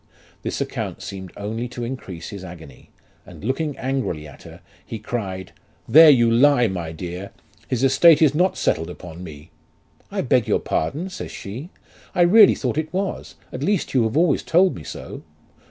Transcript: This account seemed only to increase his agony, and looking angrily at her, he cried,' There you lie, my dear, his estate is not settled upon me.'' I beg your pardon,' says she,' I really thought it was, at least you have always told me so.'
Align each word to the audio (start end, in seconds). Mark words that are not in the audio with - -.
This 0.41 0.59
account 0.59 1.03
seemed 1.03 1.31
only 1.37 1.67
to 1.67 1.83
increase 1.83 2.29
his 2.31 2.43
agony, 2.43 2.89
and 3.23 3.43
looking 3.43 3.77
angrily 3.77 4.27
at 4.27 4.41
her, 4.41 4.61
he 4.83 4.97
cried,' 4.97 5.51
There 5.95 6.09
you 6.09 6.31
lie, 6.31 6.67
my 6.67 6.91
dear, 6.91 7.29
his 7.67 7.83
estate 7.83 8.19
is 8.19 8.33
not 8.33 8.57
settled 8.57 8.89
upon 8.89 9.23
me.'' 9.23 9.51
I 10.11 10.21
beg 10.21 10.47
your 10.47 10.59
pardon,' 10.59 11.11
says 11.11 11.29
she,' 11.29 11.69
I 12.15 12.21
really 12.23 12.55
thought 12.55 12.79
it 12.79 12.91
was, 12.91 13.35
at 13.53 13.61
least 13.61 13.93
you 13.93 14.01
have 14.05 14.17
always 14.17 14.41
told 14.41 14.73
me 14.73 14.83
so.' 14.83 15.21